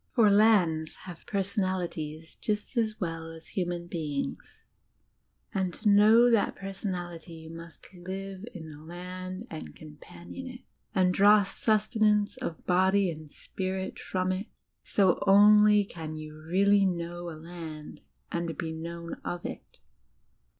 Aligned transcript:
For 0.15 0.31
lands 0.31 0.95
have 1.05 1.27
personali 1.27 1.87
ties 1.91 2.35
just 2.37 2.75
as 2.75 2.99
well 2.99 3.29
as 3.31 3.49
human 3.49 3.85
beings; 3.85 4.63
and 5.53 5.73
k> 5.73 5.87
know 5.87 6.31
that 6.31 6.55
personal 6.55 7.11
ity 7.11 7.33
you 7.35 7.51
must 7.51 7.93
live 7.93 8.43
in 8.51 8.69
the 8.69 8.79
land 8.81 9.45
and 9.51 9.75
companion 9.75 10.47
it, 10.47 10.61
and 10.95 11.13
draw 11.13 11.43
sustenance 11.43 12.35
of 12.37 12.65
body 12.65 13.11
and 13.11 13.29
spirit 13.29 13.99
from 13.99 14.31
it; 14.31 14.47
so 14.83 15.21
only 15.27 15.85
can 15.85 16.15
you 16.15 16.35
really 16.49 16.83
know 16.87 17.29
a 17.29 17.37
land 17.39 18.01
and 18.31 18.57
be 18.57 18.71
known 18.71 19.13
of 19.23 19.45
it. 19.45 19.77